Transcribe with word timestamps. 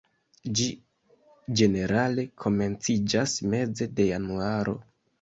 Ĝi 0.59 0.63
ĝenerale 1.61 2.27
komenciĝas 2.47 3.39
meze 3.55 3.93
de 4.01 4.13
januaro. 4.13 4.81